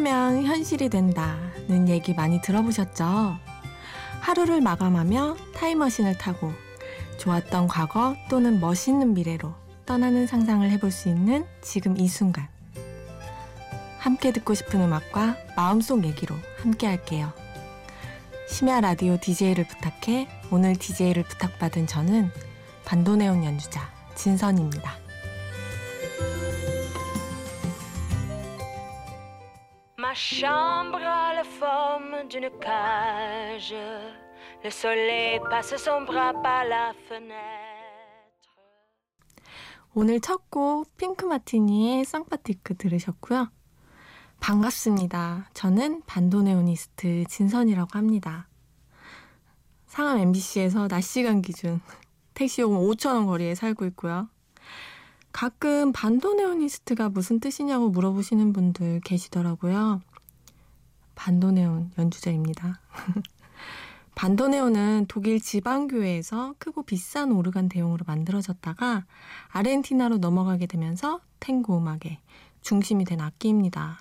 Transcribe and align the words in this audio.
꿈하면 0.00 0.44
현실이 0.44 0.88
된다는 0.88 1.86
얘기 1.88 2.14
많이 2.14 2.40
들어보셨죠? 2.40 3.36
하루를 4.20 4.62
마감하며 4.62 5.36
타임머신을 5.54 6.16
타고 6.16 6.54
좋았던 7.18 7.68
과거 7.68 8.16
또는 8.30 8.60
멋있는 8.60 9.12
미래로 9.12 9.52
떠나는 9.84 10.26
상상을 10.26 10.68
해볼 10.70 10.90
수 10.90 11.10
있는 11.10 11.44
지금 11.60 11.98
이 11.98 12.08
순간. 12.08 12.48
함께 13.98 14.32
듣고 14.32 14.54
싶은 14.54 14.80
음악과 14.80 15.36
마음속 15.54 16.02
얘기로 16.04 16.34
함께 16.62 16.86
할게요. 16.86 17.30
심야 18.48 18.80
라디오 18.80 19.18
DJ를 19.20 19.66
부탁해 19.66 20.28
오늘 20.50 20.76
DJ를 20.76 21.24
부탁받은 21.24 21.86
저는 21.86 22.30
반도네온 22.86 23.44
연주자 23.44 23.90
진선입니다. 24.14 25.09
Chambre 30.20 31.00
a 31.02 31.32
la 31.34 31.44
forme 31.44 32.28
d'une 32.28 32.50
cage. 32.60 33.74
Le 34.62 34.70
soleil 34.70 35.40
passe 35.48 35.76
son 35.78 36.04
bras 36.04 36.34
par 36.42 36.64
la 36.68 36.92
fenêtre. 37.08 37.40
오늘 39.94 40.20
첫 40.20 40.50
곡 40.50 40.94
핑크 40.98 41.24
마티니의 41.24 42.04
Sympathique 42.04 42.76
들으셨고요. 42.76 43.50
반갑습니다. 44.40 45.48
저는 45.54 46.02
bandoneonist 46.06 47.24
진선이라고 47.28 47.88
합니다. 47.98 48.46
상암 49.86 50.18
MBC에서 50.18 50.86
낮 50.88 51.00
시간 51.00 51.40
기준 51.40 51.80
택시 52.34 52.60
요금 52.60 52.76
5천원 52.76 53.26
거리에 53.26 53.54
살고 53.54 53.86
있고요. 53.86 54.28
가끔 55.32 55.92
반도네오니스트가 55.92 57.08
무슨 57.08 57.40
뜻이냐고 57.40 57.88
물어보시는 57.88 58.52
분들 58.52 59.00
계시더라고요. 59.00 60.02
반도네온 61.20 61.90
연주자입니다. 61.98 62.80
반도네온은 64.14 65.04
독일 65.06 65.38
지방교회에서 65.38 66.54
크고 66.58 66.82
비싼 66.84 67.30
오르간 67.30 67.68
대용으로 67.68 68.04
만들어졌다가 68.06 69.04
아르헨티나로 69.48 70.16
넘어가게 70.16 70.66
되면서 70.66 71.20
탱고 71.38 71.76
음악의 71.76 72.20
중심이 72.62 73.04
된 73.04 73.20
악기입니다. 73.20 73.98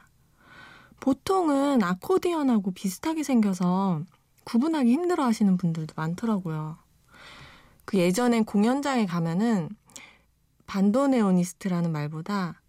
보통은 1.01 1.83
아코디언하고 1.83 2.71
비슷하게 2.71 3.23
생겨서 3.23 4.01
구분하기 4.45 4.89
힘들어 4.89 5.25
하시는 5.25 5.57
분들도 5.57 5.95
많더라고요. 5.97 6.77
그 7.83 7.97
예전엔 7.97 8.45
공연장에 8.45 9.05
가면은 9.05 9.67
반도네오니스트라는 10.67 11.91
말보다 11.91 12.61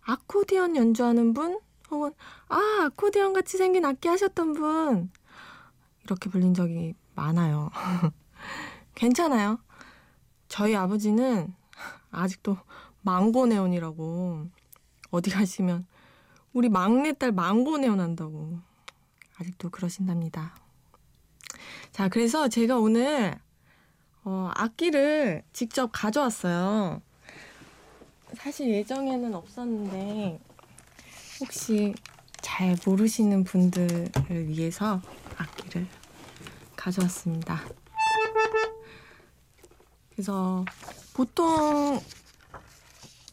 아코디언 0.00 0.76
연주하는 0.76 1.34
분 1.34 1.60
혹은 1.90 2.12
아 2.48 2.84
아코디언 2.86 3.32
같이 3.32 3.56
생긴 3.56 3.84
악기 3.84 4.08
하셨던 4.08 4.54
분 4.54 5.10
이렇게 6.04 6.30
불린 6.30 6.54
적이 6.54 6.94
많아요. 7.14 7.70
괜찮아요. 8.94 9.58
저희 10.48 10.74
아버지는 10.74 11.54
아직도 12.10 12.56
망고네온이라고 13.02 14.46
어디 15.10 15.30
가시면 15.30 15.86
우리 16.52 16.68
막내딸 16.68 17.32
망고네온 17.32 18.00
한다고 18.00 18.58
아직도 19.38 19.70
그러신답니다. 19.70 20.54
자, 21.92 22.08
그래서 22.08 22.48
제가 22.48 22.78
오늘 22.78 23.38
어, 24.24 24.50
악기를 24.54 25.42
직접 25.52 25.90
가져왔어요. 25.92 27.00
사실 28.34 28.68
예정에는 28.68 29.34
없었는데 29.34 30.40
혹시 31.40 31.94
잘 32.40 32.76
모르시는 32.84 33.44
분들을 33.44 34.48
위해서 34.48 35.00
악기를 35.36 35.86
가져왔습니다. 36.76 37.60
그래서 40.10 40.64
보통 41.14 42.00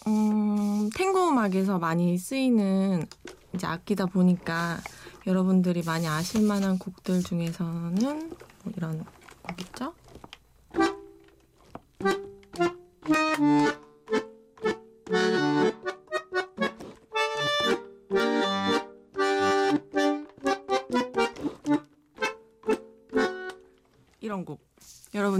음, 0.08 0.90
탱고 0.96 1.30
음악에서 1.30 1.80
많이 1.80 2.18
쓰이는 2.18 3.06
이제 3.54 3.66
악기다 3.66 4.06
보니까 4.08 4.80
여러분들이 5.26 5.82
많이 5.84 6.08
아실 6.08 6.44
만한 6.44 6.78
곡들 6.78 7.24
중에서는 7.24 8.30
뭐 8.64 8.74
이런 8.76 9.04
곡 9.42 9.62
있죠? 9.62 9.94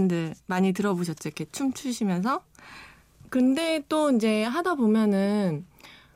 여러분들 0.06 0.34
많이 0.46 0.72
들어보셨죠? 0.72 1.28
이렇게 1.28 1.44
춤추시면서 1.50 2.42
근데 3.28 3.82
또 3.88 4.10
이제 4.10 4.44
하다 4.44 4.76
보면은 4.76 5.66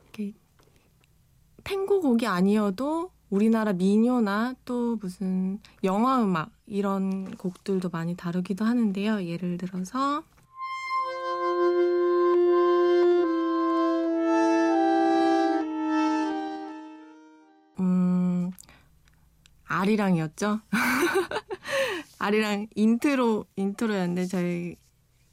이렇게 0.03 0.33
탱고 1.63 2.01
곡이 2.01 2.25
아니어도 2.25 3.11
우리나라 3.29 3.73
민요나 3.73 4.55
또 4.65 4.97
무슨 4.97 5.59
영화 5.83 6.21
음악 6.21 6.51
이런 6.65 7.35
곡들도 7.35 7.89
많이 7.89 8.15
다루기도 8.15 8.65
하는데요. 8.65 9.23
예를 9.25 9.57
들어서 9.57 10.23
음 17.79 18.51
아리랑이었죠. 19.65 20.59
아리랑 22.21 22.67
intro 22.75 23.45
intro였는데 23.55 24.25
저희 24.25 24.75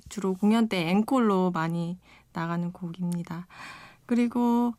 주로 0.08 0.32
공연 0.32 0.68
때 0.68 0.88
앵콜로 0.88 1.50
많이 1.50 1.98
나가는 2.32 2.72
곡입니다. 2.72 3.46
그리고 4.06 4.72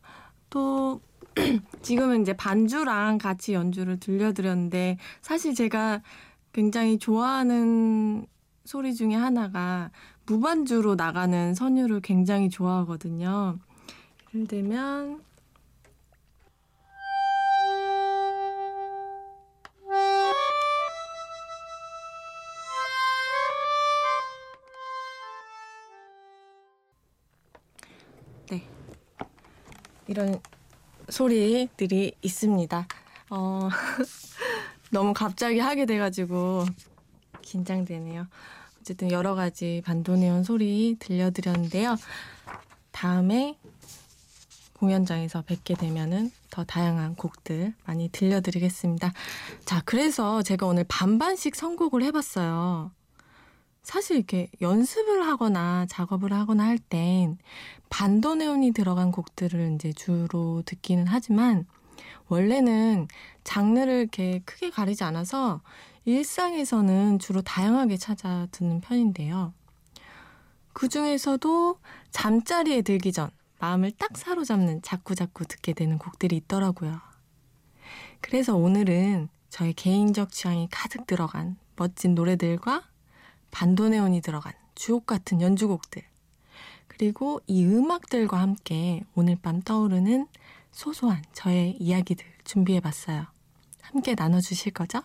또 0.50 1.00
지금은 1.82 2.22
이제 2.22 2.32
반주랑 2.32 3.18
같이 3.18 3.52
연주를 3.52 4.00
들려드렸는데 4.00 4.98
사실 5.22 5.54
제가 5.54 6.02
굉장히 6.52 6.98
좋아하는 6.98 8.26
소리 8.64 8.92
중에 8.92 9.14
하나가 9.14 9.90
무반주로 10.26 10.96
나가는 10.96 11.54
선율을 11.54 12.00
굉장히 12.00 12.50
좋아하거든요. 12.50 13.56
예를 14.34 14.46
들면 14.48 15.20
이런 30.10 30.40
소리들이 31.08 32.12
있습니다. 32.20 32.88
어, 33.30 33.68
너무 34.90 35.14
갑자기 35.14 35.60
하게 35.60 35.86
돼가지고 35.86 36.64
긴장되네요. 37.42 38.26
어쨌든 38.80 39.12
여러 39.12 39.36
가지 39.36 39.82
반도네온 39.86 40.42
소리 40.42 40.96
들려드렸는데요. 40.98 41.96
다음에 42.90 43.56
공연장에서 44.74 45.42
뵙게 45.42 45.74
되면은 45.74 46.32
더 46.50 46.64
다양한 46.64 47.14
곡들 47.14 47.72
많이 47.84 48.08
들려드리겠습니다. 48.08 49.12
자, 49.64 49.82
그래서 49.84 50.42
제가 50.42 50.66
오늘 50.66 50.84
반반씩 50.88 51.54
선곡을 51.54 52.02
해봤어요. 52.02 52.90
사실 53.82 54.16
이렇게 54.16 54.50
연습을 54.60 55.26
하거나 55.26 55.86
작업을 55.88 56.32
하거나 56.32 56.64
할 56.64 56.78
땐 56.78 57.38
반도네온이 57.88 58.72
들어간 58.72 59.10
곡들을 59.12 59.74
이제 59.74 59.92
주로 59.92 60.62
듣기는 60.64 61.06
하지만 61.06 61.66
원래는 62.28 63.08
장르를 63.44 63.94
이렇게 64.00 64.40
크게 64.44 64.70
가리지 64.70 65.04
않아서 65.04 65.60
일상에서는 66.04 67.18
주로 67.18 67.42
다양하게 67.42 67.96
찾아 67.96 68.46
듣는 68.52 68.80
편인데요. 68.80 69.52
그 70.72 70.88
중에서도 70.88 71.78
잠자리에 72.10 72.82
들기 72.82 73.12
전 73.12 73.30
마음을 73.58 73.90
딱 73.92 74.16
사로잡는 74.16 74.82
자꾸자꾸 74.82 75.44
듣게 75.44 75.72
되는 75.72 75.98
곡들이 75.98 76.36
있더라고요. 76.36 77.00
그래서 78.20 78.56
오늘은 78.56 79.28
저의 79.50 79.74
개인적 79.74 80.30
취향이 80.30 80.68
가득 80.70 81.06
들어간 81.06 81.56
멋진 81.76 82.14
노래들과 82.14 82.89
반도네온이 83.50 84.20
들어간 84.20 84.52
주옥 84.74 85.06
같은 85.06 85.40
연주곡들, 85.40 86.02
그리고 86.88 87.40
이 87.46 87.64
음악들과 87.64 88.38
함께 88.40 89.02
오늘 89.14 89.36
밤 89.40 89.60
떠오르는 89.62 90.26
소소한 90.70 91.22
저의 91.32 91.76
이야기들 91.80 92.26
준비해 92.44 92.80
봤어요. 92.80 93.26
함께 93.80 94.14
나눠주실 94.14 94.72
거죠? 94.72 95.02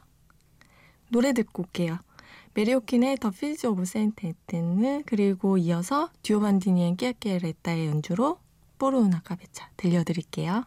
노래 1.10 1.34
듣고 1.34 1.64
올게요. 1.64 2.00
메리 2.54 2.75
홉킨의 2.75 3.18
The 3.18 3.32
Fields 3.32 3.68
of 3.68 3.84
Etienne 3.96 5.04
그리고 5.06 5.58
이어서 5.58 6.10
듀오반디니의 6.24 6.96
끼아끼아레타의 6.96 7.88
연주로 7.88 8.40
Por 8.78 9.00
una 9.00 9.22
Cabeza 9.22 9.72
들려드릴게요. 9.78 10.66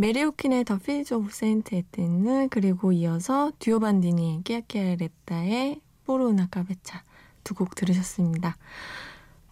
메리 0.00 0.21
홉킨의 0.21 0.64
The 0.64 0.78
Fields 0.78 1.12
of 1.12 1.30
St. 1.30 1.74
Etienne 1.74 2.48
그리고 2.48 2.90
이어서 2.90 3.52
듀오반디니의 3.58 4.40
끼아끼아레타의 4.44 5.82
Por 6.06 6.27
una 6.27 6.48
Cabeza 6.50 7.04
두 7.44 7.54
곡 7.54 7.74
들으셨습니다. 7.74 8.56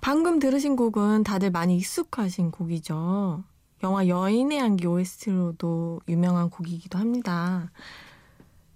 방금 0.01 0.39
들으신 0.39 0.75
곡은 0.75 1.25
다들 1.25 1.51
많이 1.51 1.77
익숙하신 1.77 2.51
곡이죠. 2.51 3.45
영화 3.83 4.09
여인의 4.09 4.59
향기 4.59 4.87
OST로도 4.87 6.01
유명한 6.09 6.49
곡이기도 6.49 6.99
합니다. 6.99 7.71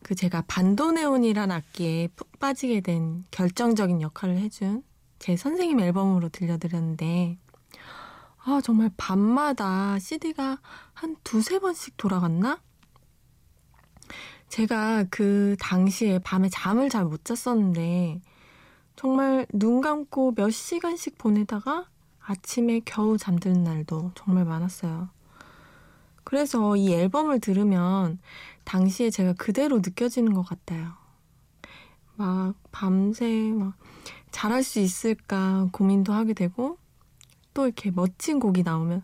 그 0.02 0.14
제가 0.14 0.44
반도네온이란 0.46 1.50
악기에 1.50 2.08
푹 2.08 2.38
빠지게 2.38 2.82
된 2.82 3.24
결정적인 3.30 4.02
역할을 4.02 4.36
해준 4.36 4.82
제 5.18 5.38
선생님 5.38 5.80
앨범으로 5.80 6.28
들려드렸는데 6.28 7.38
아 8.44 8.60
정말 8.62 8.90
밤마다 8.96 9.98
CD가 9.98 10.58
한 10.94 11.16
두세 11.22 11.58
번씩 11.60 11.96
돌아갔나? 11.96 12.60
제가 14.48 15.04
그 15.10 15.56
당시에 15.60 16.18
밤에 16.18 16.48
잠을 16.48 16.88
잘 16.90 17.04
못 17.04 17.24
잤었는데 17.24 18.20
정말 18.96 19.46
눈 19.52 19.80
감고 19.80 20.34
몇 20.34 20.50
시간씩 20.50 21.18
보내다가 21.18 21.86
아침에 22.20 22.80
겨우 22.84 23.16
잠드는 23.16 23.64
날도 23.64 24.12
정말 24.14 24.44
많았어요. 24.44 25.08
그래서 26.24 26.76
이 26.76 26.92
앨범을 26.92 27.40
들으면 27.40 28.18
당시에 28.64 29.10
제가 29.10 29.34
그대로 29.34 29.76
느껴지는 29.78 30.34
것 30.34 30.42
같아요. 30.42 30.92
막 32.16 32.54
밤새 32.70 33.52
막 33.54 33.74
잘할 34.30 34.62
수 34.62 34.78
있을까 34.80 35.68
고민도 35.72 36.12
하게 36.12 36.34
되고 36.34 36.78
또 37.54 37.66
이렇게 37.66 37.90
멋진 37.90 38.40
곡이 38.40 38.62
나오면 38.62 39.02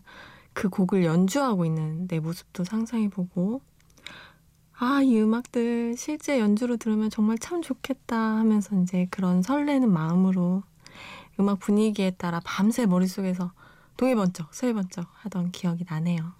그 0.53 0.69
곡을 0.69 1.05
연주하고 1.05 1.65
있는 1.65 2.07
내 2.07 2.19
모습도 2.19 2.63
상상해보고 2.63 3.61
아, 4.81 5.01
이 5.01 5.19
음악들 5.19 5.95
실제 5.97 6.39
연주로 6.39 6.77
들으면 6.77 7.09
정말 7.09 7.37
참 7.37 7.61
좋겠다 7.61 8.17
하면서 8.17 8.75
이제 8.81 9.07
그런 9.11 9.41
설레는 9.41 9.91
마음으로 9.91 10.63
음악 11.39 11.59
분위기에 11.59 12.11
따라 12.11 12.39
밤새 12.43 12.85
머릿속에서 12.85 13.51
동해번쩍, 13.97 14.53
서해번쩍 14.53 15.05
하던 15.13 15.51
기억이 15.51 15.85
나네요. 15.89 16.31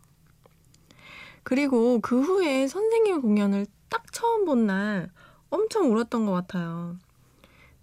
그리고 1.44 2.00
그 2.00 2.22
후에 2.22 2.68
선생님 2.68 3.22
공연을 3.22 3.66
딱 3.90 4.12
처음 4.14 4.46
본 4.46 4.68
날 4.68 5.10
엄청 5.50 5.92
울었던 5.92 6.26
것 6.26 6.32
같아요. 6.32 6.98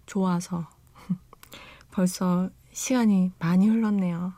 좋아서. 0.05 0.67
벌써 1.91 2.49
시간이 2.77 3.31
많이 3.39 3.67
흘렀네요. 3.67 4.33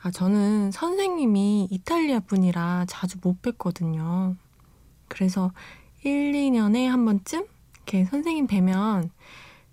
아, 0.00 0.10
저는 0.12 0.70
선생님이 0.70 1.66
이탈리아 1.72 2.20
분이라 2.20 2.84
자주 2.88 3.18
못 3.20 3.42
뵀거든요. 3.42 4.36
그래서 5.08 5.52
1, 6.04 6.32
2년에 6.32 6.86
한 6.86 7.04
번쯤 7.04 7.46
이렇게 7.74 8.04
선생님 8.04 8.46
뵈면 8.46 9.10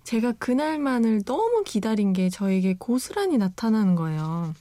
제가 0.02 0.32
그날만을 0.32 1.22
너무 1.22 1.62
기다린 1.64 2.12
게 2.12 2.28
저에게 2.28 2.74
고스란히 2.76 3.38
나타나는 3.38 3.94
거예요. 3.94 4.52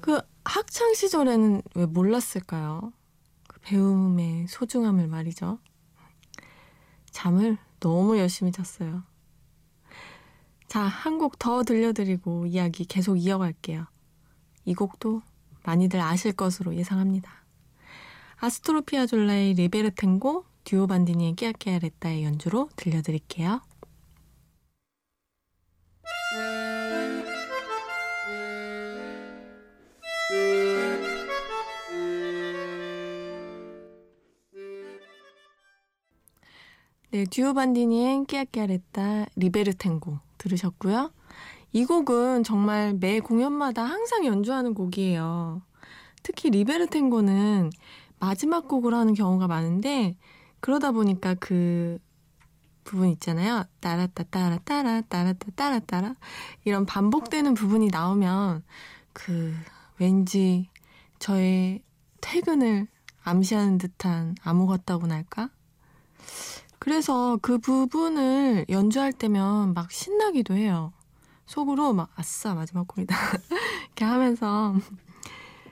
그 0.00 0.20
학창 0.44 0.94
시절에는 0.94 1.62
왜 1.76 1.86
몰랐을까요? 1.86 2.92
그 3.46 3.60
배움의 3.60 4.48
소중함을 4.48 5.06
말이죠. 5.06 5.60
잠을 7.12 7.56
너무 7.78 8.18
열심히 8.18 8.50
잤어요. 8.50 9.04
자, 10.68 10.80
한 10.80 11.18
곡 11.18 11.38
더 11.38 11.62
들려드리고 11.62 12.46
이야기 12.46 12.84
계속 12.84 13.16
이어갈게요. 13.16 13.86
이 14.64 14.74
곡도 14.74 15.22
많이들 15.64 16.00
아실 16.00 16.32
것으로 16.32 16.74
예상합니다. 16.74 17.30
아스트로피아 18.38 19.06
졸라의 19.06 19.54
리베르텐고, 19.54 20.44
듀오반디니의 20.64 21.34
끼아끼아레타의 21.36 22.24
연주로 22.24 22.68
들려드릴게요. 22.76 23.60
네, 37.12 37.24
듀오반디니의 37.30 38.26
끼아끼아레타 38.26 39.26
리베르텐고 39.36 40.25
들으셨고요. 40.46 41.12
이 41.72 41.84
곡은 41.84 42.44
정말 42.44 42.94
매 42.94 43.20
공연마다 43.20 43.84
항상 43.84 44.24
연주하는 44.24 44.74
곡이에요. 44.74 45.62
특히 46.22 46.50
리베르텐고는 46.50 47.70
마지막 48.18 48.68
곡을 48.68 48.94
하는 48.94 49.14
경우가 49.14 49.46
많은데 49.46 50.16
그러다 50.60 50.92
보니까 50.92 51.34
그 51.34 51.98
부분 52.84 53.08
있잖아요. 53.10 53.64
따라따 53.80 54.24
따라 54.24 54.58
따라 54.64 55.00
따라따 55.02 55.50
따라 55.54 55.78
따라 55.80 56.14
이런 56.64 56.86
반복되는 56.86 57.54
부분이 57.54 57.88
나오면 57.88 58.62
그 59.12 59.54
왠지 59.98 60.70
저의 61.18 61.82
퇴근을 62.20 62.86
암시하는 63.22 63.78
듯한 63.78 64.36
암호 64.42 64.66
같다고나 64.66 65.14
할까? 65.14 65.50
그래서 66.86 67.36
그 67.42 67.58
부분을 67.58 68.64
연주할 68.68 69.12
때면 69.12 69.74
막 69.74 69.90
신나기도 69.90 70.54
해요. 70.54 70.92
속으로 71.46 71.92
막 71.92 72.12
아싸 72.14 72.54
마지막 72.54 72.86
곡이다 72.86 73.12
이렇게 73.86 74.04
하면서 74.04 74.72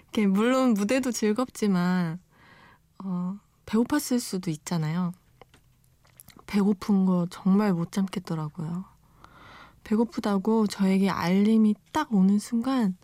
이렇게 0.03 0.27
물론 0.27 0.75
무대도 0.75 1.13
즐겁지만 1.13 2.19
어, 3.05 3.39
배고팠을 3.65 4.19
수도 4.19 4.51
있잖아요. 4.51 5.13
배고픈 6.47 7.07
거 7.07 7.29
정말 7.31 7.73
못 7.73 7.93
참겠더라고요. 7.93 8.85
배고프다고 9.85 10.67
저에게 10.67 11.11
알림이 11.11 11.77
딱 11.93 12.13
오는 12.13 12.41
순간 12.41 12.97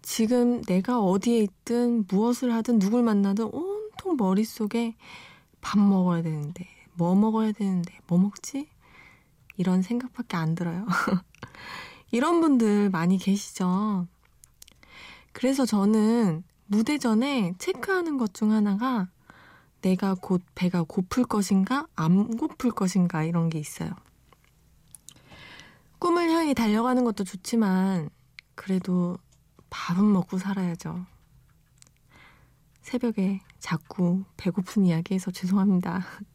지금 0.00 0.62
내가 0.62 1.00
어디에 1.00 1.40
있든 1.40 2.04
무엇을 2.06 2.54
하든 2.54 2.78
누굴 2.78 3.02
만나든 3.02 3.46
온통 3.46 4.16
머릿속에 4.16 4.94
밥 5.60 5.80
먹어야 5.80 6.22
되는데 6.22 6.81
뭐 6.94 7.14
먹어야 7.14 7.52
되는데 7.52 7.98
뭐 8.06 8.18
먹지? 8.18 8.68
이런 9.56 9.82
생각밖에 9.82 10.36
안 10.36 10.54
들어요. 10.54 10.86
이런 12.10 12.40
분들 12.40 12.90
많이 12.90 13.18
계시죠? 13.18 14.06
그래서 15.32 15.64
저는 15.66 16.44
무대 16.66 16.98
전에 16.98 17.54
체크하는 17.58 18.18
것 18.18 18.32
중 18.34 18.52
하나가 18.52 19.08
내가 19.82 20.14
곧 20.14 20.42
배가 20.54 20.84
고플 20.84 21.24
것인가, 21.24 21.86
안 21.96 22.36
고플 22.36 22.70
것인가, 22.70 23.24
이런 23.24 23.48
게 23.48 23.58
있어요. 23.58 23.90
꿈을 25.98 26.30
향해 26.30 26.54
달려가는 26.54 27.04
것도 27.04 27.24
좋지만, 27.24 28.08
그래도 28.54 29.18
밥은 29.70 30.12
먹고 30.12 30.38
살아야죠. 30.38 31.04
새벽에 32.82 33.40
자꾸 33.58 34.24
배고픈 34.36 34.86
이야기해서 34.86 35.30
죄송합니다. 35.32 36.04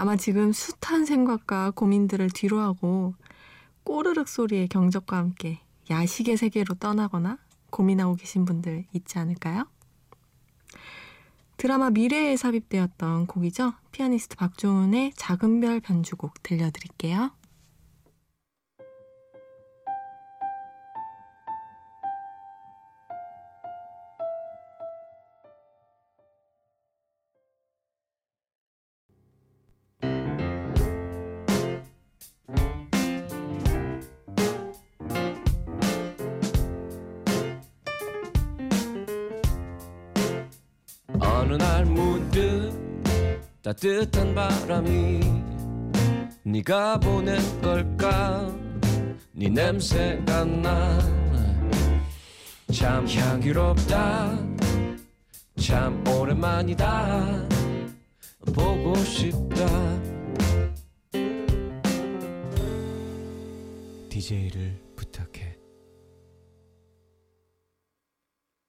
아마 0.00 0.16
지금 0.16 0.50
숱한 0.50 1.04
생각과 1.04 1.72
고민들을 1.72 2.30
뒤로하고 2.30 3.12
꼬르륵 3.84 4.28
소리의 4.28 4.68
경적과 4.68 5.18
함께 5.18 5.60
야식의 5.90 6.38
세계로 6.38 6.76
떠나거나 6.76 7.36
고민하고 7.68 8.14
계신 8.14 8.46
분들 8.46 8.86
있지 8.94 9.18
않을까요? 9.18 9.66
드라마 11.58 11.90
미래에 11.90 12.38
삽입되었던 12.38 13.26
곡이죠. 13.26 13.74
피아니스트 13.92 14.36
박종훈의 14.36 15.12
작은 15.16 15.60
별 15.60 15.80
변주곡 15.80 16.42
들려드릴게요. 16.42 17.32
어느 41.20 41.54
날 41.54 41.84
문득 41.84 42.72
따뜻한 43.62 44.34
바람이 44.34 45.20
네가 46.42 46.98
보낸 47.00 47.38
걸까? 47.60 48.50
네 49.32 49.48
냄새가 49.48 50.44
나 50.44 51.20
참 52.72 53.06
향기롭다. 53.06 54.38
참 55.60 56.04
오랜만이다. 56.06 57.48
보고 58.54 58.94
싶다. 58.94 59.66
DJ를 64.08 64.80
부탁해. 64.96 65.56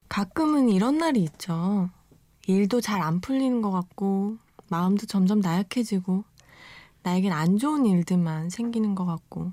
가끔은 0.10 0.70
이런 0.70 0.98
날이 0.98 1.24
있죠. 1.24 1.89
일도 2.48 2.82
잘 2.82 3.02
안 3.02 3.22
풀리는 3.22 3.62
것 3.62 3.72
같고, 3.72 4.38
마음도 4.70 5.06
점점 5.06 5.40
나약해지고, 5.40 6.24
나에겐 7.04 7.32
안 7.34 7.58
좋은 7.58 7.86
일들만 7.86 8.50
생기는 8.50 8.96
것 8.96 9.06
같고, 9.06 9.52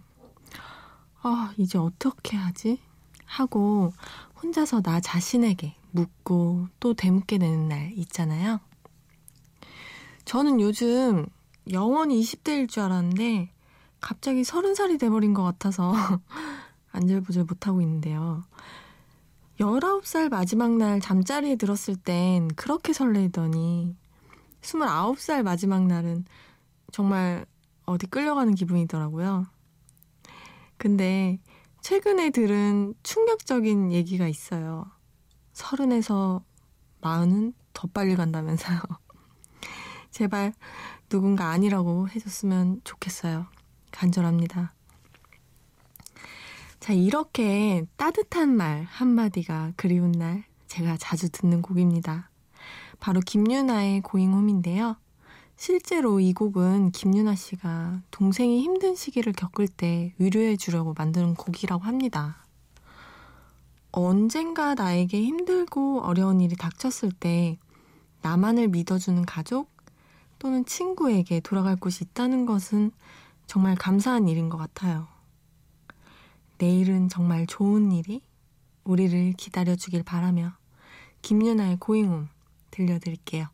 아, 1.23 1.53
이제 1.57 1.79
어떻게 1.79 2.37
하지? 2.37 2.81
하고 3.25 3.93
혼자서 4.43 4.81
나 4.83 5.01
자신에게 5.01 5.75
묻고 5.91 6.69
또 6.81 6.95
되묻게 6.95 7.39
되는 7.39 7.69
날 7.69 7.93
있잖아요. 7.97 8.61
저는 10.25 10.61
요즘 10.61 11.27
영원히 11.71 12.21
20대일 12.21 12.69
줄 12.69 12.83
알았는데 12.85 13.51
갑자기 14.01 14.43
30살이 14.43 14.99
돼버린 14.99 15.35
것 15.35 15.43
같아서 15.43 15.93
안절부절 16.93 17.45
못하고 17.45 17.81
있는데요. 17.83 18.45
19살 19.59 20.29
마지막 20.29 20.77
날 20.77 21.01
잠자리에 21.01 21.57
들었을 21.57 21.97
땐 21.97 22.49
그렇게 22.55 22.93
설레더니 22.93 23.97
29살 24.61 25.43
마지막 25.43 25.87
날은 25.87 26.25
정말 26.93 27.45
어디 27.85 28.07
끌려가는 28.07 28.55
기분이더라고요. 28.55 29.47
근데 30.77 31.41
최근에 31.81 32.31
들은 32.31 32.95
충격적인 33.03 33.93
얘기가 33.93 34.29
있어요. 34.29 34.87
서른에서 35.53 36.45
마흔은 37.01 37.53
더 37.73 37.89
빨리 37.89 38.15
간다면서요. 38.15 38.79
제발 40.13 40.53
누군가 41.09 41.51
아니라고 41.51 42.09
해줬으면 42.09 42.81
좋겠어요. 42.85 43.47
간절합니다. 43.91 44.78
자, 46.89 46.95
이렇게 46.95 47.85
따뜻한 47.99 48.49
말 48.49 48.85
한마디가 48.85 49.75
그리운 49.77 50.11
날 50.11 50.45
제가 50.69 50.97
자주 50.97 51.29
듣는 51.29 51.61
곡입니다. 51.61 52.31
바로 52.99 53.21
김유나의 53.21 54.01
고잉홈인데요. 54.01 54.97
실제로 55.55 56.19
이 56.19 56.33
곡은 56.33 56.93
김유나 56.93 57.35
씨가 57.35 58.01
동생이 58.11 58.63
힘든 58.63 58.95
시기를 58.95 59.35
겪을 59.35 59.69
때 59.69 60.15
위로해 60.17 60.57
주려고 60.57 60.95
만든 60.97 61.35
곡이라고 61.35 61.85
합니다. 61.85 62.43
언젠가 63.93 64.75
나에게 64.75 65.23
힘들고 65.23 66.01
어려운 66.01 66.41
일이 66.41 66.57
닥쳤을 66.57 67.13
때 67.13 67.59
나만을 68.23 68.69
믿어주는 68.69 69.27
가족 69.27 69.71
또는 70.39 70.65
친구에게 70.65 71.41
돌아갈 71.41 71.77
곳이 71.77 72.05
있다는 72.05 72.47
것은 72.47 72.93
정말 73.47 73.75
감사한 73.75 74.27
일인 74.27 74.49
것 74.49 74.57
같아요. 74.57 75.18
내일은 76.59 77.09
정말 77.09 77.47
좋은 77.47 77.93
일이 77.93 78.23
우리를 78.85 79.33
기다려주길 79.35 80.03
바라며 80.03 80.53
김유나의 81.23 81.79
고잉홈 81.79 82.29
들려드릴게요. 82.71 83.49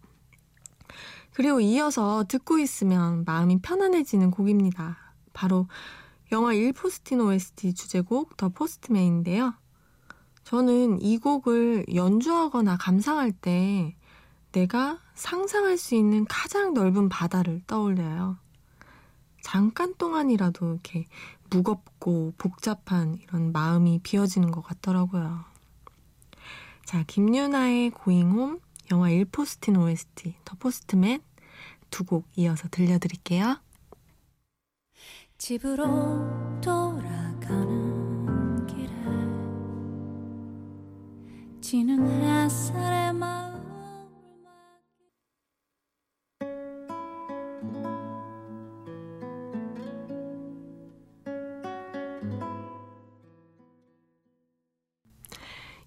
그리고 1.33 1.61
이어서 1.61 2.25
듣고 2.29 2.59
있으면 2.59 3.25
마음이 3.25 3.61
편안해지는 3.61 4.31
곡입니다. 4.31 4.99
바로 5.33 5.69
영화 6.33 6.53
1포스틴 6.53 7.21
OST 7.25 7.75
주제곡 7.75 8.37
더 8.37 8.49
포스트맨인데요. 8.49 9.55
저는 10.45 11.01
이 11.01 11.19
곡을 11.19 11.87
연주하거나 11.95 12.77
감상할 12.77 13.33
때 13.33 13.97
내가 14.53 15.01
상상할 15.15 15.77
수 15.77 15.95
있는 15.95 16.25
가장 16.27 16.75
넓은 16.75 17.09
바다를 17.09 17.61
떠올려요. 17.67 18.39
잠깐 19.43 19.95
동안이라도 19.97 20.67
이렇게 20.67 21.07
무겁고 21.51 22.33
복잡한 22.39 23.19
이런 23.23 23.53
마음이 23.53 24.01
비어지는 24.03 24.51
것 24.51 24.63
같더라고요. 24.63 25.45
자, 26.85 27.05
김유나의 27.07 27.91
고잉홈 27.91 28.61
영화 28.91 29.09
1포스틴 29.09 29.81
OST 29.81 30.35
더 30.45 30.57
포스트맨 30.59 31.21
두 31.91 32.05
곡 32.05 32.27
이어서 32.37 32.69
들려드릴게요. 32.71 33.59
집으로 35.39 35.87
돌아가는 36.61 38.67
길에 38.67 38.89
지는 41.61 42.07
햇살에 42.23 43.13
마음 43.13 43.54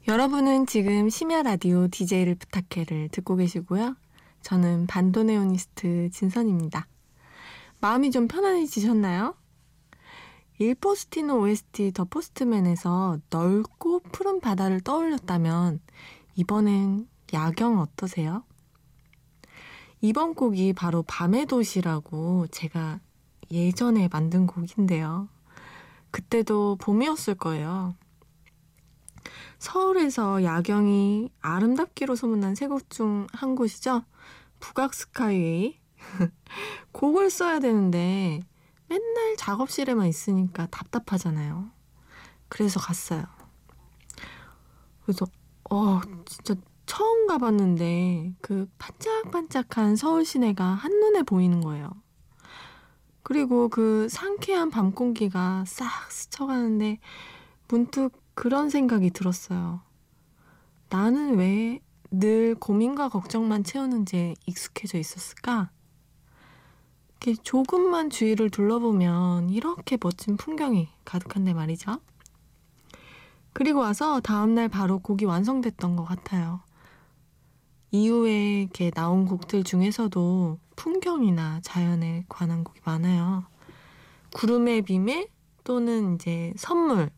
여러분은 0.07 0.67
지금 0.67 1.09
심야 1.09 1.43
라디오 1.43 1.89
DJ를 1.89 2.35
부탁해를 2.35 3.09
듣고 3.09 3.35
계시고요. 3.35 3.97
저는 4.41 4.87
반도네오니스트 4.87 6.11
진선입니다. 6.13 6.87
마음이 7.81 8.11
좀 8.11 8.29
편안해지셨나요? 8.29 9.35
일포스티노 10.59 11.41
OST 11.41 11.91
더 11.91 12.05
포스트맨에서 12.05 13.19
넓고 13.29 13.99
푸른 14.13 14.39
바다를 14.39 14.79
떠올렸다면 14.79 15.81
이번엔 16.35 17.09
야경 17.33 17.79
어떠세요? 17.81 18.45
이번 19.99 20.35
곡이 20.35 20.71
바로 20.71 21.03
밤의 21.03 21.47
도시라고 21.47 22.47
제가 22.47 23.01
예전에 23.51 24.07
만든 24.09 24.47
곡인데요. 24.47 25.27
그때도 26.11 26.77
봄이었을 26.77 27.35
거예요. 27.35 27.93
서울에서 29.60 30.43
야경이 30.43 31.31
아름답기로 31.41 32.15
소문난 32.15 32.55
세 32.55 32.67
곳 32.67 32.89
중 32.89 33.27
한 33.34 33.55
곳이죠. 33.55 34.03
북악 34.60 34.93
스카이웨이. 34.93 35.79
곡을 36.91 37.29
써야 37.29 37.60
되는데 37.60 38.41
맨날 38.88 39.36
작업실에만 39.38 40.07
있으니까 40.07 40.67
답답하잖아요. 40.67 41.69
그래서 42.50 42.79
갔어요. 42.79 43.25
그래서 45.03 45.25
어 45.69 46.01
진짜 46.25 46.55
처음 46.86 47.27
가봤는데 47.27 48.34
그 48.41 48.67
반짝반짝한 48.77 49.96
서울 49.96 50.25
시내가 50.25 50.63
한눈에 50.63 51.24
보이는 51.24 51.62
거예요. 51.62 51.91
그리고 53.24 53.67
그 53.69 54.07
상쾌한 54.10 54.69
밤 54.69 54.91
공기가 54.93 55.63
싹 55.67 56.12
스쳐가는데 56.12 57.00
문득 57.67 58.12
그런 58.38 58.70
생각이 58.70 59.10
들었어요. 59.10 59.82
나는 60.89 61.38
왜 61.38 61.82
늘 62.10 62.56
고민과 62.56 63.10
걱정만 63.10 63.63
채우는지 63.63 64.36
익숙해져 64.46 64.98
있었을까? 64.98 65.70
조금만 67.44 68.10
주위를 68.10 68.50
둘러보면 68.50 69.50
이렇게 69.50 69.98
멋진 70.01 70.38
풍경이 70.38 70.88
가득한데 71.03 71.53
말이죠. 71.53 72.00
그리고 73.51 73.79
와서 73.79 74.22
다음날 74.22 74.70
바로 74.70 75.00
곡이 75.00 75.25
완성됐던 75.25 75.96
것 75.98 76.06
같아요. 76.06 76.62
이후에 77.91 78.62
이렇게 78.62 78.91
나온 78.91 79.25
곡들 79.25 79.63
중에서도 79.63 80.60
풍경이나 80.75 81.60
자연에 81.63 82.25
관한 82.29 82.63
곡이 82.63 82.82
많아요. 82.86 83.46
구름의 84.34 84.84
비밀 84.84 85.27
또는 85.63 86.15
이제 86.15 86.53
선물. 86.56 87.10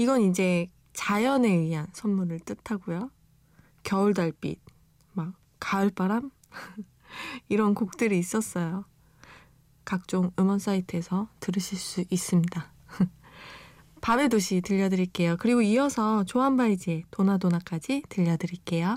이건 0.00 0.22
이제 0.22 0.66
자연에 0.94 1.46
의한 1.50 1.86
선물을 1.92 2.40
뜻하고요. 2.40 3.10
겨울 3.82 4.14
달빛, 4.14 4.58
막 5.12 5.34
가을 5.58 5.90
바람 5.90 6.30
이런 7.50 7.74
곡들이 7.74 8.18
있었어요. 8.18 8.86
각종 9.84 10.30
음원 10.38 10.58
사이트에서 10.58 11.28
들으실 11.38 11.76
수 11.76 12.04
있습니다. 12.08 12.72
밤의 14.00 14.30
도시 14.30 14.62
들려드릴게요. 14.62 15.36
그리고 15.38 15.60
이어서 15.60 16.24
조한바이지의 16.24 17.04
도나도나까지 17.10 18.04
들려드릴게요. 18.08 18.96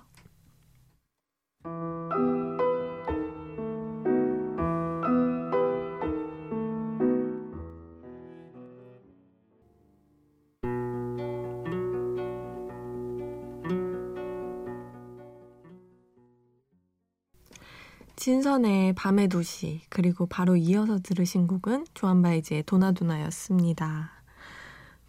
진선의 18.24 18.94
밤의 18.94 19.28
도시 19.28 19.82
그리고 19.90 20.26
바로 20.26 20.56
이어서 20.56 20.98
들으신 20.98 21.46
곡은 21.46 21.88
조한바이지의 21.94 22.64
도나도나였습니다. 22.64 24.12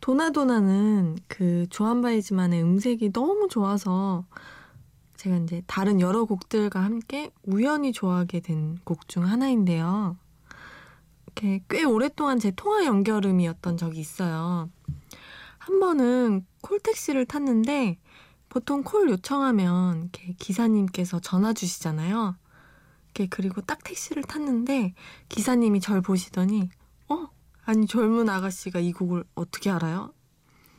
도나도나는 0.00 1.18
그 1.28 1.68
조한바이지만의 1.70 2.64
음색이 2.64 3.12
너무 3.12 3.46
좋아서 3.48 4.24
제가 5.16 5.36
이제 5.36 5.62
다른 5.68 6.00
여러 6.00 6.24
곡들과 6.24 6.82
함께 6.82 7.30
우연히 7.44 7.92
좋아하게 7.92 8.40
된 8.40 8.78
곡 8.84 9.06
중 9.06 9.28
하나인데요. 9.28 10.16
이렇게 11.26 11.62
꽤 11.68 11.84
오랫동안 11.84 12.40
제 12.40 12.50
통화 12.50 12.84
연결음이었던 12.84 13.76
적이 13.76 14.00
있어요. 14.00 14.68
한 15.58 15.78
번은 15.78 16.44
콜택시를 16.62 17.26
탔는데 17.26 17.96
보통 18.48 18.82
콜 18.82 19.08
요청하면 19.08 19.98
이렇게 20.00 20.34
기사님께서 20.36 21.20
전화 21.20 21.52
주시잖아요. 21.52 22.34
이렇게 23.14 23.26
그리고 23.28 23.60
딱 23.60 23.84
택시를 23.84 24.24
탔는데 24.24 24.92
기사님이 25.28 25.80
절 25.80 26.00
보시더니 26.00 26.68
어 27.08 27.28
아니 27.64 27.86
젊은 27.86 28.28
아가씨가 28.28 28.80
이 28.80 28.92
곡을 28.92 29.24
어떻게 29.36 29.70
알아요? 29.70 30.12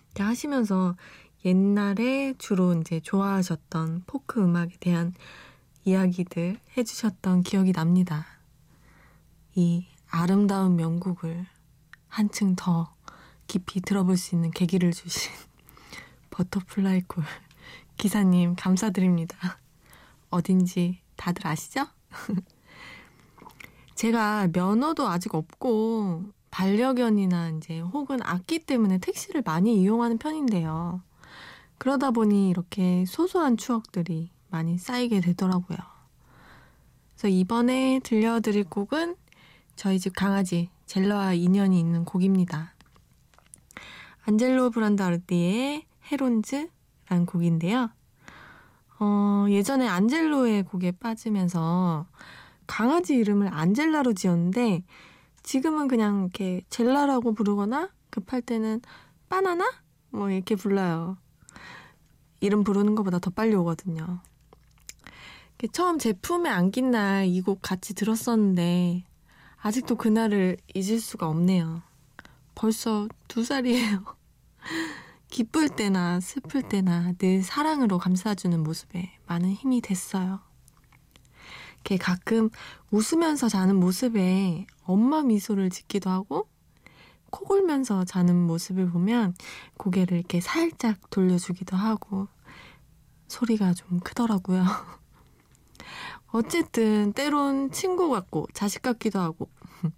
이렇게 0.08 0.24
하시면서 0.24 0.98
옛날에 1.46 2.34
주로 2.38 2.74
이제 2.74 3.00
좋아하셨던 3.00 4.04
포크 4.06 4.44
음악에 4.44 4.76
대한 4.82 5.14
이야기들 5.86 6.60
해주셨던 6.76 7.44
기억이 7.44 7.72
납니다. 7.72 8.26
이 9.54 9.88
아름다운 10.10 10.76
명곡을 10.76 11.46
한층 12.10 12.56
더 12.58 12.94
깊이 13.48 13.80
들어볼 13.80 14.18
수 14.18 14.36
있는 14.36 14.52
계기를 14.52 14.92
주신 14.92 15.32
버터플라이 16.32 17.04
콜 17.08 17.24
기사님 17.96 18.56
감사드립니다. 18.56 19.60
어딘지 20.30 21.00
다들 21.16 21.48
아시죠? 21.48 21.95
제가 23.96 24.50
면허도 24.54 25.08
아직 25.08 25.36
없고 25.36 26.24
반려견이나 26.52 27.50
이제 27.52 27.80
혹은 27.80 28.20
아기 28.24 28.60
때문에 28.60 28.98
택시를 29.00 29.42
많이 29.46 29.82
이용하는 29.82 30.18
편인데요. 30.18 31.02
그러다 31.78 32.12
보니 32.12 32.50
이렇게 32.50 33.06
소소한 33.06 33.58
추억들이 33.58 34.32
많이 34.50 34.78
쌓이게 34.78 35.20
되더라고요. 35.22 35.78
그래서 37.14 37.28
이번에 37.28 38.00
들려드릴 38.04 38.66
곡은 38.66 39.16
저희 39.76 40.00
집 40.00 40.16
강아지 40.16 40.70
젤러와 40.86 41.34
인연이 41.34 41.80
있는 41.80 42.06
곡입니다. 42.06 42.74
안젤로 44.24 44.72
브란다르디의 44.72 45.86
헤론즈라는 46.12 47.26
곡인데요. 47.28 47.90
어, 49.00 49.46
예전에 49.50 49.88
안젤로의 49.88 50.64
곡에 50.64 50.92
빠지면서 50.92 52.08
강아지 52.68 53.16
이름을 53.16 53.50
안젤라로 53.54 54.14
지었는데 54.14 54.84
지금은 55.44 55.88
그냥 55.88 56.22
이렇게 56.22 56.62
젤라라고 56.70 57.34
부르거나 57.34 57.90
급할 58.10 58.42
때는 58.42 58.82
바나나? 59.30 59.72
뭐 60.10 60.30
이렇게 60.30 60.56
불러요. 60.56 61.18
이름 62.40 62.64
부르는 62.64 62.96
것보다 62.96 63.20
더 63.20 63.30
빨리 63.30 63.56
오거든요. 63.56 64.22
처음 65.72 65.98
제품에 65.98 66.50
안긴 66.50 66.92
날이 66.92 67.42
곡 67.42 67.60
같이 67.62 67.96
들었었는데 67.96 69.04
아직도 69.58 69.96
그날을 69.96 70.58
잊을 70.76 71.00
수가 71.00 71.28
없네요. 71.28 71.82
벌써 72.54 73.08
두 73.28 73.44
살이에요. 73.44 74.04
기쁠 75.36 75.68
때나 75.68 76.22
슬플 76.22 76.62
때나 76.62 77.12
늘 77.18 77.44
사랑으로 77.44 77.98
감싸주는 77.98 78.64
모습에 78.64 79.12
많은 79.28 79.52
힘이 79.52 79.82
됐어요. 79.82 80.40
이렇게 81.74 81.98
가끔 81.98 82.50
웃으면서 82.90 83.50
자는 83.50 83.76
모습에 83.76 84.66
엄마 84.86 85.24
미소를 85.24 85.72
짓기도 85.72 86.10
하고 86.10 86.48
코 87.32 87.44
골면서 87.44 88.06
자는 88.06 88.34
모습을 88.48 88.90
보면 88.90 89.36
고개를 89.76 90.18
이렇게 90.20 90.40
살짝 90.40 91.10
돌려주기도 91.10 91.76
하고 91.76 92.30
소리가 93.28 93.74
좀 93.74 94.00
크더라고요. 94.00 94.64
어쨌든 96.32 97.12
때론 97.12 97.72
친구 97.72 98.10
같고 98.10 98.48
자식 98.54 98.82
같기도 98.82 99.20
하고 99.20 99.50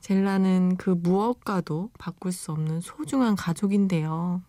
젤라는 0.00 0.76
그 0.76 0.90
무엇과도 0.90 1.88
바꿀 1.98 2.32
수 2.32 2.52
없는 2.52 2.82
소중한 2.82 3.34
가족인데요. 3.34 4.42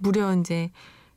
무려 0.00 0.34
이제 0.34 0.72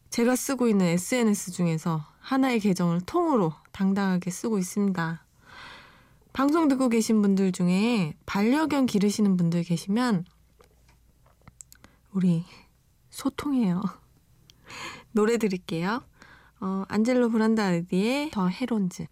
제가 0.09 0.35
쓰고 0.35 0.67
있는 0.67 0.85
SNS 0.85 1.51
중에서 1.53 2.05
하나의 2.19 2.59
계정을 2.59 3.01
통으로 3.01 3.53
당당하게 3.71 4.29
쓰고 4.29 4.59
있습니다. 4.59 5.25
방송 6.33 6.67
듣고 6.67 6.89
계신 6.89 7.21
분들 7.21 7.53
중에 7.53 8.13
반려견 8.25 8.85
기르시는 8.85 9.37
분들 9.37 9.63
계시면 9.63 10.25
우리 12.11 12.43
소통해요. 13.09 13.81
노래 15.13 15.37
드릴게요. 15.37 16.03
어, 16.59 16.83
안젤로 16.89 17.29
브란다르디의 17.29 18.31
더 18.31 18.49
헤론즈. 18.49 19.05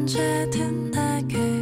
언제 0.00 0.48
든 0.50 0.90
내게 0.90 1.59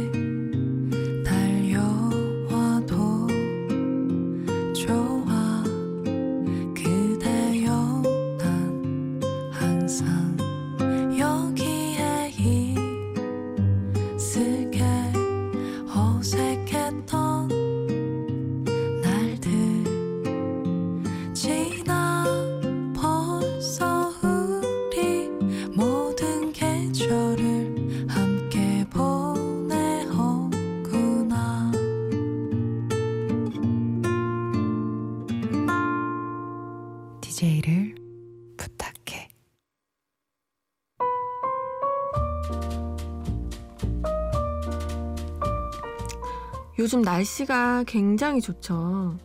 요즘 46.89 47.03
날씨가 47.03 47.83
굉장히 47.85 48.41
좋죠. 48.41 49.15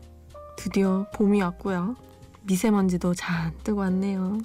드디어 0.54 1.06
봄이 1.14 1.40
왔고요. 1.40 1.96
미세먼지도 2.42 3.14
잔뜩 3.14 3.78
왔네요. 3.78 4.36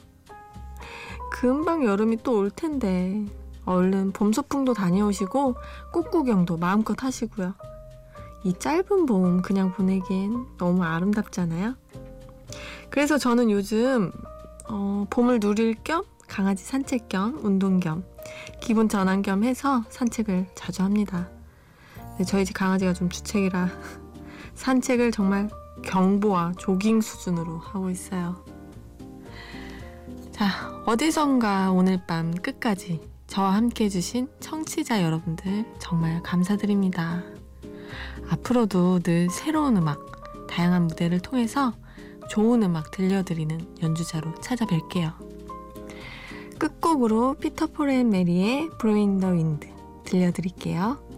금방 1.30 1.84
여름이 1.84 2.24
또 2.24 2.38
올 2.38 2.50
텐데 2.50 3.26
얼른 3.66 4.14
봄 4.14 4.32
소풍도 4.32 4.74
다녀오시고 4.74 5.56
꽃구경도 5.92 6.56
마음껏 6.56 7.04
하시고요. 7.04 7.56
이 8.46 8.54
짧은 8.58 9.06
봄 9.06 9.42
그냥 9.42 9.74
보내기엔 9.74 10.46
너무 10.58 10.86
아름답잖아요. 10.86 11.76
그래서 12.90 13.18
저는 13.18 13.52
요즘 13.52 14.14
어, 14.70 15.06
봄을 15.10 15.42
누릴 15.42 15.76
겸 15.84 16.06
강아지 16.30 16.64
산책 16.64 17.10
겸 17.10 17.38
운동 17.44 17.82
겸 17.82 18.06
기분 18.62 18.88
전환 18.88 19.22
겸 19.22 19.44
해서 19.44 19.84
산책을 19.90 20.48
자주 20.56 20.84
합니다. 20.84 21.28
네, 22.20 22.26
저희 22.26 22.44
집 22.44 22.52
강아지가 22.54 22.92
좀 22.94 23.08
주책이라 23.08 23.70
산책을 24.54 25.14
정말 25.14 25.50
경보와 25.86 26.52
조깅 26.58 27.00
수준으로 27.00 27.60
하고 27.60 27.90
있어요. 27.90 28.44
자, 30.34 30.50
어디선가 30.86 31.72
오늘 31.72 32.06
밤 32.06 32.36
끝까지 32.36 33.00
저와 33.28 33.54
함께 33.54 33.86
해주신 33.86 34.28
청취자 34.42 35.02
여러분들 35.02 35.64
정말 35.80 36.22
감사드립니다. 36.22 37.24
앞으로도 38.30 39.00
늘 39.00 39.30
새로운 39.30 39.78
음악, 39.78 39.98
다양한 40.50 40.88
무대를 40.88 41.22
통해서 41.22 41.72
좋은 42.30 42.64
음악 42.64 42.92
들려드리는 42.92 43.78
연주자로 43.82 44.34
찾아뵐게요. 44.36 45.14
끝곡으로 46.60 47.36
피터폴 47.36 47.90
앤 47.92 48.10
메리의 48.10 48.72
Blowin' 48.78 49.12
in 49.12 49.22
the 49.22 49.30
Wind 49.30 49.70
들려드릴게요. 50.04 51.09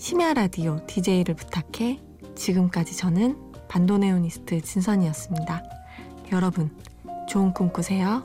심야 0.00 0.32
라디오 0.32 0.80
DJ를 0.86 1.34
부탁해 1.34 2.00
지금까지 2.34 2.96
저는 2.96 3.36
반도네오니스트 3.68 4.62
진선이었습니다. 4.62 5.62
여러분 6.32 6.74
좋은 7.28 7.52
꿈 7.52 7.70
꾸세요. 7.70 8.22